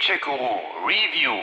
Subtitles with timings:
[0.00, 1.36] Ninja-Guru Review.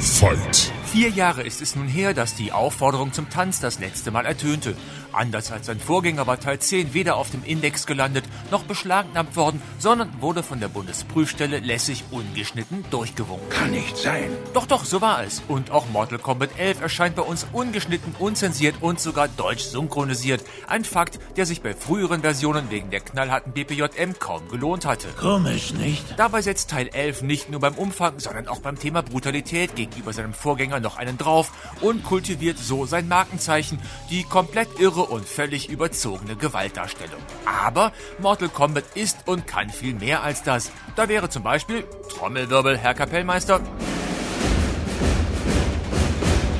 [0.00, 0.72] Fight!
[0.86, 4.74] Vier Jahre ist es nun her, dass die Aufforderung zum Tanz das letzte Mal ertönte.
[5.18, 9.60] Anders als sein Vorgänger war Teil 10 weder auf dem Index gelandet noch beschlagnahmt worden,
[9.80, 13.48] sondern wurde von der Bundesprüfstelle lässig ungeschnitten durchgewunken.
[13.48, 14.30] Kann nicht sein.
[14.54, 15.42] Doch, doch, so war es.
[15.48, 20.44] Und auch Mortal Kombat 11 erscheint bei uns ungeschnitten, unzensiert und sogar deutsch synchronisiert.
[20.68, 25.08] Ein Fakt, der sich bei früheren Versionen wegen der knallharten BPJM kaum gelohnt hatte.
[25.18, 26.04] Komisch, nicht?
[26.16, 30.32] Dabei setzt Teil 11 nicht nur beim Umfang, sondern auch beim Thema Brutalität gegenüber seinem
[30.32, 36.36] Vorgänger noch einen drauf und kultiviert so sein Markenzeichen, die komplett irre und völlig überzogene
[36.36, 37.20] Gewaltdarstellung.
[37.44, 40.70] Aber Mortal Kombat ist und kann viel mehr als das.
[40.96, 43.60] Da wäre zum Beispiel, Trommelwirbel, Herr Kapellmeister,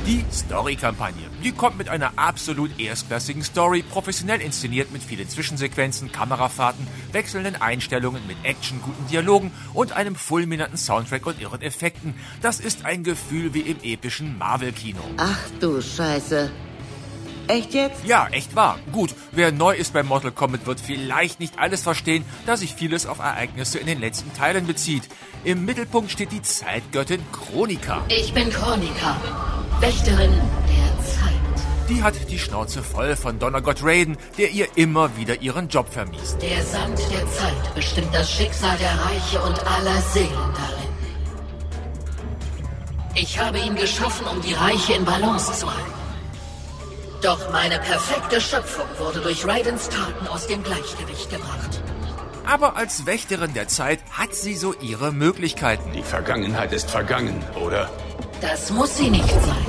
[0.09, 1.29] die Story-Kampagne.
[1.43, 8.25] Die kommt mit einer absolut erstklassigen Story, professionell inszeniert mit vielen Zwischensequenzen, Kamerafahrten, wechselnden Einstellungen
[8.25, 12.15] mit Action, guten Dialogen und einem fulminanten Soundtrack und irren Effekten.
[12.41, 15.01] Das ist ein Gefühl wie im epischen Marvel-Kino.
[15.17, 16.49] Ach du Scheiße.
[17.49, 18.05] Echt jetzt?
[18.05, 18.77] Ja, echt wahr.
[18.91, 23.07] Gut, wer neu ist bei Mortal Kombat, wird vielleicht nicht alles verstehen, da sich vieles
[23.07, 25.09] auf Ereignisse in den letzten Teilen bezieht.
[25.43, 28.03] Im Mittelpunkt steht die Zeitgöttin Chronika.
[28.07, 29.17] Ich bin Chronika,
[29.79, 31.89] Wächterin der Zeit.
[31.89, 36.39] Die hat die Schnauze voll von Donnergott Raiden, der ihr immer wieder ihren Job vermiest.
[36.43, 40.89] Der Sand der Zeit bestimmt das Schicksal der Reiche und aller Seelen darin.
[43.15, 45.98] Ich habe ihn geschaffen, um die Reiche in Balance zu halten.
[47.21, 51.81] Doch meine perfekte Schöpfung wurde durch Raidens Taten aus dem Gleichgewicht gebracht.
[52.45, 55.91] Aber als Wächterin der Zeit hat sie so ihre Möglichkeiten.
[55.91, 57.89] Die Vergangenheit ist vergangen, oder?
[58.41, 59.65] Das muss sie nicht sein.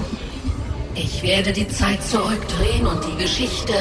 [0.95, 3.75] Ich werde die Zeit zurückdrehen und die Geschichte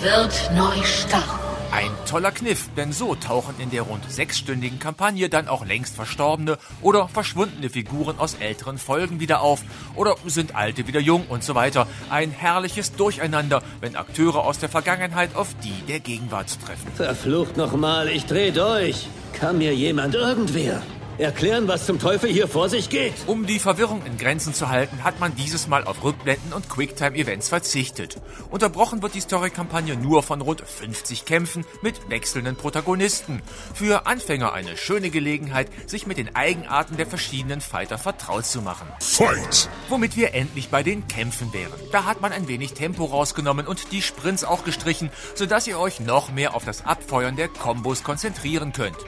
[0.00, 1.35] wird neu starten.
[1.72, 6.58] Ein toller Kniff, denn so tauchen in der rund sechsstündigen Kampagne dann auch längst verstorbene
[6.80, 9.62] oder verschwundene Figuren aus älteren Folgen wieder auf
[9.94, 11.86] oder sind alte wieder jung und so weiter.
[12.08, 16.90] Ein herrliches Durcheinander, wenn Akteure aus der Vergangenheit auf die der Gegenwart treffen.
[16.94, 19.08] Verflucht nochmal, ich dreh durch.
[19.32, 20.82] Kann mir jemand irgendwer
[21.18, 23.14] erklären, was zum Teufel hier vor sich geht?
[23.26, 27.48] Um die Verwirrung in Grenzen zu halten, hat man dieses Mal auf Rückblenden und Quicktime-Events
[27.48, 28.20] verzichtet.
[28.50, 33.40] Unterbrochen wird die Story-Kampagne nur von rund 50 Kämpfen mit wechselnden Protagonisten.
[33.74, 38.86] Für Anfänger eine schöne Gelegenheit, sich mit den Eigenarten der verschiedenen Fighter vertraut zu machen.
[39.00, 39.70] Fight!
[39.88, 41.72] Womit wir endlich bei den Kämpfen wären.
[41.92, 46.00] Da hat man ein wenig Tempo rausgenommen und die Sprints auch gestrichen, sodass ihr euch
[46.00, 48.98] noch mehr auf das Abfeuern der Kombos konzentrieren könnt.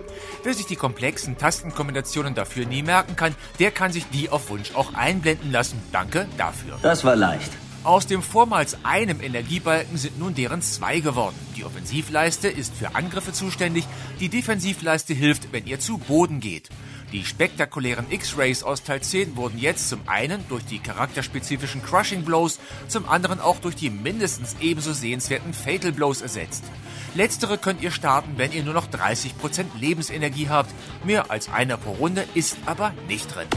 [0.43, 1.98] Wer sich die komplexen Tastenkombinationen
[2.35, 5.81] dafür nie merken kann, der kann sich die auf Wunsch auch einblenden lassen.
[5.93, 6.79] Danke dafür.
[6.83, 7.51] Das war leicht.
[7.85, 11.37] Aus dem vormals einem Energiebalken sind nun deren zwei geworden.
[11.57, 13.85] Die Offensivleiste ist für Angriffe zuständig,
[14.21, 16.69] die Defensivleiste hilft, wenn ihr zu Boden geht.
[17.13, 22.59] Die spektakulären X-Rays aus Teil 10 wurden jetzt zum einen durch die charakterspezifischen Crushing Blows,
[22.89, 26.65] zum anderen auch durch die mindestens ebenso sehenswerten Fatal Blows ersetzt.
[27.15, 30.71] Letztere könnt ihr starten, wenn ihr nur noch 30% Lebensenergie habt.
[31.05, 33.49] Mehr als einer pro Runde ist aber nicht drin.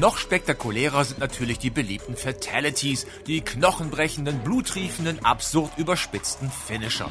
[0.00, 7.10] Noch spektakulärer sind natürlich die beliebten Fatalities, die knochenbrechenden, bluttriefenden, absurd überspitzten Finisher.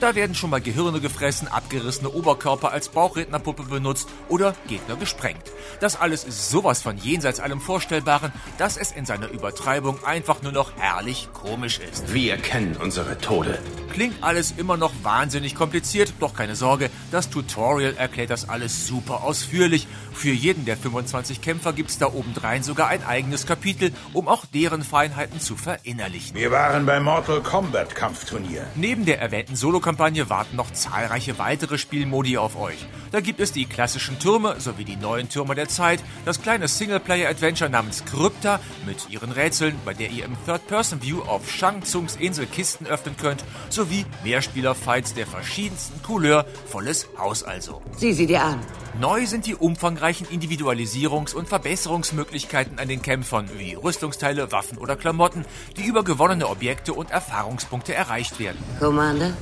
[0.00, 5.42] Da werden schon mal Gehirne gefressen, abgerissene Oberkörper als Bauchrednerpuppe benutzt oder Gegner gesprengt.
[5.80, 10.52] Das alles ist sowas von jenseits allem Vorstellbaren, dass es in seiner Übertreibung einfach nur
[10.52, 12.14] noch herrlich komisch ist.
[12.14, 13.58] Wir kennen unsere Tode.
[13.90, 19.24] Klingt alles immer noch wahnsinnig kompliziert, doch keine Sorge, das Tutorial erklärt das alles super
[19.24, 19.88] ausführlich.
[20.12, 24.84] Für jeden der 25 Kämpfer gibt's da obendrein sogar ein eigenes Kapitel, um auch deren
[24.84, 26.36] Feinheiten zu verinnerlichen.
[26.36, 28.64] Wir waren beim Mortal Kombat Kampfturnier.
[28.76, 32.86] Neben der erwähnten Solo-Kampagne warten noch zahlreiche weitere Spielmodi auf euch.
[33.10, 37.68] Da gibt es die klassischen Türme sowie die neuen Türme der Zeit, das kleine Singleplayer-Adventure
[37.68, 42.86] namens Krypta mit ihren Rätseln, bei der ihr im Third-Person-View auf Shang Tsungs Insel Kisten
[42.86, 43.44] öffnen könnt,
[43.80, 47.80] sowie Mehrspieler-Fights der verschiedensten Couleur, volles Haus also.
[47.96, 48.60] Sieh sie dir an.
[49.00, 55.46] Neu sind die umfangreichen Individualisierungs- und Verbesserungsmöglichkeiten an den Kämpfern, wie Rüstungsteile, Waffen oder Klamotten,
[55.78, 58.58] die über gewonnene Objekte und Erfahrungspunkte erreicht werden.
[58.78, 59.32] Commander,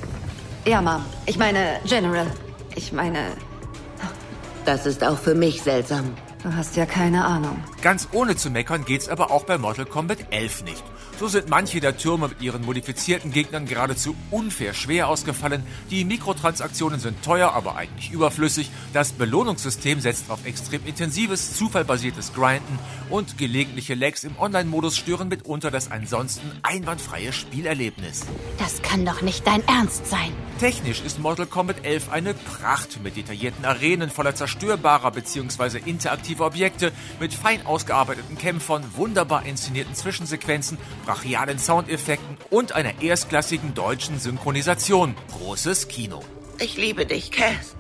[0.65, 1.05] Ja, Mom.
[1.27, 2.27] Ich meine, General.
[2.77, 3.19] Ich meine,
[4.65, 6.15] das ist auch für mich seltsam.
[6.43, 7.57] Du hast ja keine Ahnung.
[7.83, 10.85] Ganz ohne zu meckern geht's aber auch bei Mortal Kombat 11 nicht.
[11.19, 15.65] So sind manche der Türme mit ihren modifizierten Gegnern geradezu unfair schwer ausgefallen.
[15.91, 18.71] Die Mikrotransaktionen sind teuer, aber eigentlich überflüssig.
[18.93, 22.79] Das Belohnungssystem setzt auf extrem intensives, zufallbasiertes Grinden
[23.11, 28.23] und gelegentliche Lags im Online-Modus stören mitunter das ansonsten einwandfreie Spielerlebnis.
[28.59, 30.33] Das kann doch nicht dein Ernst sein.
[30.61, 35.79] Technisch ist Mortal Kombat 11 eine Pracht mit detaillierten Arenen voller zerstörbarer bzw.
[35.85, 44.19] interaktiver Objekte, mit fein ausgearbeiteten Kämpfern, wunderbar inszenierten Zwischensequenzen, brachialen Soundeffekten und einer erstklassigen deutschen
[44.19, 45.15] Synchronisation.
[45.39, 46.21] Großes Kino.
[46.59, 47.75] Ich liebe dich, Cass.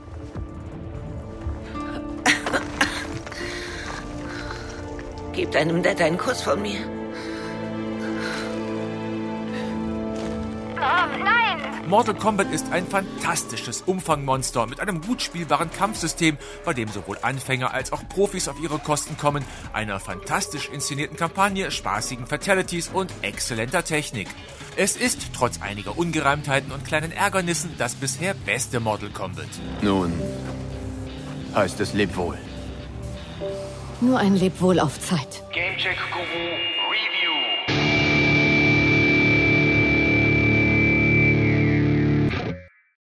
[5.33, 6.98] Gib deinem Dad einen Kuss von mir.
[11.89, 16.37] Mortal Kombat ist ein fantastisches Umfangmonster mit einem gut spielbaren Kampfsystem,
[16.67, 19.43] bei dem sowohl Anfänger als auch Profis auf ihre Kosten kommen,
[19.73, 24.29] einer fantastisch inszenierten Kampagne, spaßigen Fatalities und exzellenter Technik.
[24.77, 29.49] Es ist trotz einiger Ungereimtheiten und kleinen Ärgernissen das bisher beste Mortal Kombat.
[29.81, 30.13] Nun,
[31.55, 32.37] heißt es leb wohl.
[34.03, 35.43] Nur ein Lebwohl auf Zeit.
[35.55, 36.78] Gamecheck Guru